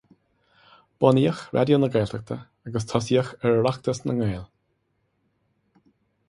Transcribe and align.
Bunaíodh 1.03 1.41
Raidió 1.57 1.77
na 1.83 1.89
Gaeltachta 1.95 2.37
agus 2.71 2.87
tosaíodh 2.93 3.31
ar 3.43 3.51
Oireachtas 3.59 4.03
na 4.09 4.17
nGael. 4.17 4.49